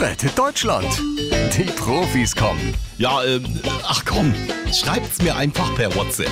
Rettet 0.00 0.36
Deutschland. 0.36 0.88
Die 1.56 1.70
Profis 1.76 2.34
kommen. 2.34 2.74
Ja, 2.98 3.22
ähm, 3.24 3.44
ach 3.84 4.04
komm, 4.04 4.34
schreibt's 4.72 5.22
mir 5.22 5.36
einfach 5.36 5.72
per 5.76 5.94
WhatsApp. 5.94 6.30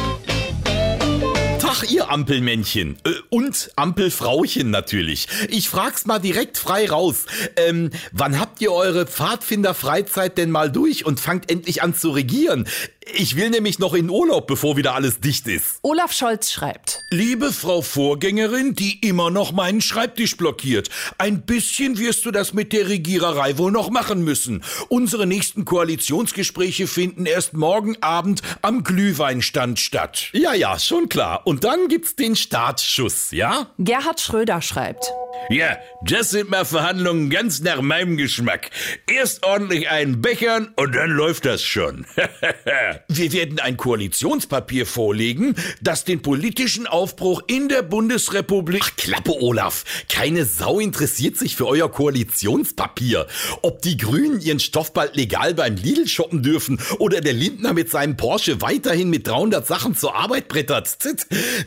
Tag, 1.61 1.89
ihr 1.91 2.11
Ampelmännchen. 2.11 2.97
Äh, 3.05 3.11
und 3.31 3.71
Ampelfrauchen 3.77 4.71
natürlich. 4.71 5.29
Ich 5.49 5.69
frag's 5.69 6.07
mal 6.07 6.19
direkt 6.19 6.59
frei 6.59 6.91
raus. 6.91 7.27
Ähm, 7.57 7.91
wann 8.11 8.41
habt 8.41 8.61
ihr 8.61 8.73
eure 8.73 9.07
Pfadfinder-Freizeit 9.07 10.39
denn 10.39 10.51
mal 10.51 10.71
durch 10.71 11.07
und 11.07 11.21
fangt 11.21 11.51
endlich 11.51 11.83
an 11.83 11.95
zu 11.95 12.11
regieren? 12.11 12.67
Ich 13.15 13.37
will 13.37 13.51
nämlich 13.51 13.79
noch 13.79 13.95
in 13.95 14.11
Urlaub, 14.11 14.47
bevor 14.47 14.77
wieder 14.77 14.95
alles 14.95 15.19
dicht 15.19 15.47
ist. 15.49 15.79
Olaf 15.83 16.13
Scholz 16.13 16.53
schreibt. 16.53 17.01
Liebe 17.11 17.53
Frau 17.53 17.83
Vorgängerin, 17.83 18.75
die 18.75 19.01
immer 19.07 19.31
noch 19.31 19.51
meinen 19.53 19.81
Schreibtisch 19.81 20.37
blockiert. 20.37 20.89
Ein 21.19 21.43
bisschen 21.43 21.99
wirst 21.99 22.25
du 22.25 22.31
das 22.31 22.53
mit 22.53 22.73
der 22.73 22.89
Regiererei 22.89 23.59
wohl 23.59 23.73
noch 23.73 23.91
machen 23.91 24.23
müssen. 24.23 24.63
Unsere 24.89 25.27
nächsten 25.27 25.65
Koalitionsgespräche 25.65 26.87
finden 26.87 27.27
erst 27.27 27.55
morgen 27.55 28.01
Abend 28.03 28.43
am 28.63 28.85
Glühweinstand 28.85 29.81
statt. 29.81 30.29
Ja, 30.33 30.55
ja, 30.55 30.79
schon 30.79 31.09
klar. 31.09 31.47
Und 31.47 31.65
dann 31.65 31.89
gibt's 31.89 32.15
den 32.15 32.37
Startschuss, 32.37 33.33
ja? 33.33 33.67
Gerhard 33.79 34.21
Schröder 34.21 34.63
schreibt. 34.63 35.13
Ja, 35.49 35.77
das 36.03 36.31
sind 36.31 36.51
mal 36.51 36.65
Verhandlungen 36.65 37.31
ganz 37.31 37.61
nach 37.61 37.81
meinem 37.81 38.17
Geschmack. 38.17 38.71
Erst 39.07 39.45
ordentlich 39.45 39.89
einen 39.91 40.23
Bechern 40.23 40.73
und 40.77 40.95
dann 40.95 41.11
läuft 41.11 41.47
das 41.47 41.63
schon. 41.63 42.07
Wir 43.09 43.33
werden 43.33 43.59
ein 43.61 43.77
Koalitionspapier 43.77 44.87
vorlegen, 44.87 45.55
das 45.81 46.05
den 46.05 46.23
politischen 46.23 46.87
Aufbruch 46.87 47.43
in 47.47 47.69
der 47.69 47.83
Bundesrepublik... 47.83 48.83
Ach, 48.85 48.97
Klappe, 48.97 49.33
Olaf. 49.41 49.85
Keine 50.09 50.45
Sau 50.45 50.81
interessiert 50.81 51.37
sich 51.37 51.57
für 51.57 51.67
euer 51.67 51.91
Koalitionspapier. 51.91 53.27
Ob 53.63 53.83
die 53.83 53.97
Grünen 53.97 54.41
ihren 54.41 54.61
Stoff 54.61 54.93
bald 54.93 55.17
legal 55.17 55.55
beim 55.55 55.77
Lidl 55.77 56.07
shoppen 56.07 56.43
dürfen 56.43 56.81
oder 56.99 57.21
der 57.21 57.33
Lindner 57.33 57.73
mit 57.73 57.91
seinem 57.91 58.17
Porsche 58.17 58.61
weiterhin 58.61 59.11
mit 59.11 59.27
300 59.27 59.67
Sachen 59.67 59.97
zur 59.97 60.15
Arbeit 60.15 60.49
brettert. 60.49 60.99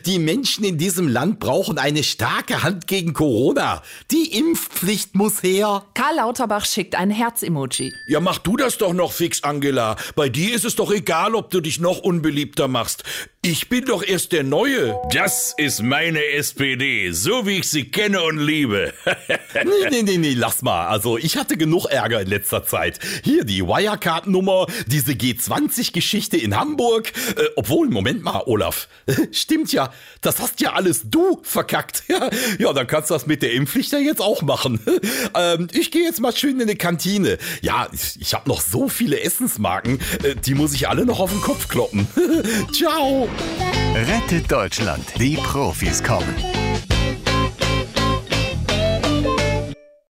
Die 0.06 0.18
Menschen 0.18 0.64
in 0.64 0.78
diesem 0.78 1.08
Land 1.08 1.40
brauchen 1.40 1.78
eine 1.78 2.02
starke 2.04 2.62
Hand 2.62 2.86
gegen 2.86 3.12
Corona. 3.12 3.82
Die 4.10 4.36
Impfpflicht 4.36 5.14
muss 5.14 5.42
her. 5.42 5.84
Karl 5.94 6.16
Lauterbach 6.16 6.64
schickt 6.64 6.94
ein 6.94 7.10
Herz-Emoji. 7.10 7.92
Ja, 8.06 8.20
mach 8.20 8.38
du 8.38 8.56
das 8.56 8.78
doch 8.78 8.92
noch 8.92 9.12
fix, 9.12 9.42
Angela. 9.42 9.96
Bei 10.14 10.28
dir 10.28 10.54
ist 10.54 10.64
es 10.64 10.76
doch 10.76 10.92
egal, 10.92 11.15
ob 11.34 11.50
du 11.50 11.60
dich 11.60 11.80
noch 11.80 11.98
unbeliebter 11.98 12.68
machst. 12.68 13.04
Ich 13.48 13.68
bin 13.68 13.84
doch 13.84 14.02
erst 14.02 14.32
der 14.32 14.42
Neue. 14.42 15.00
Das 15.12 15.54
ist 15.56 15.80
meine 15.80 16.20
SPD, 16.32 17.12
so 17.12 17.46
wie 17.46 17.58
ich 17.58 17.70
sie 17.70 17.84
kenne 17.84 18.20
und 18.24 18.38
liebe. 18.38 18.92
nee, 19.54 19.88
nee, 19.88 20.02
nee, 20.02 20.16
nee, 20.16 20.34
lass 20.34 20.62
mal. 20.62 20.88
Also, 20.88 21.16
ich 21.16 21.36
hatte 21.36 21.56
genug 21.56 21.86
Ärger 21.86 22.20
in 22.20 22.26
letzter 22.26 22.64
Zeit. 22.64 22.98
Hier 23.22 23.44
die 23.44 23.62
Wirecard-Nummer, 23.62 24.66
diese 24.88 25.12
G20-Geschichte 25.12 26.36
in 26.36 26.56
Hamburg. 26.56 27.12
Äh, 27.36 27.44
obwohl, 27.54 27.88
Moment 27.88 28.24
mal, 28.24 28.42
Olaf. 28.46 28.88
Stimmt 29.30 29.72
ja, 29.72 29.92
das 30.22 30.40
hast 30.40 30.60
ja 30.60 30.72
alles 30.72 31.02
du 31.04 31.38
verkackt. 31.44 32.02
ja, 32.58 32.72
dann 32.72 32.88
kannst 32.88 33.10
du 33.10 33.14
das 33.14 33.28
mit 33.28 33.42
der 33.42 33.52
Impfpflicht 33.52 33.92
ja 33.92 34.00
jetzt 34.00 34.20
auch 34.20 34.42
machen. 34.42 34.80
ähm, 35.36 35.68
ich 35.72 35.92
gehe 35.92 36.02
jetzt 36.02 36.18
mal 36.18 36.34
schön 36.34 36.56
in 36.56 36.62
eine 36.62 36.74
Kantine. 36.74 37.38
Ja, 37.62 37.86
ich, 37.92 38.20
ich 38.20 38.34
habe 38.34 38.48
noch 38.48 38.60
so 38.60 38.88
viele 38.88 39.20
Essensmarken, 39.20 40.00
äh, 40.24 40.34
die 40.34 40.54
muss 40.54 40.74
ich 40.74 40.88
alle 40.88 41.06
noch 41.06 41.20
auf 41.20 41.30
den 41.30 41.42
Kopf 41.42 41.68
kloppen. 41.68 42.08
Ciao. 42.72 43.28
Rettet 43.94 44.50
Deutschland. 44.50 45.04
Die 45.18 45.36
Profis 45.36 46.02
kommen. 46.02 46.65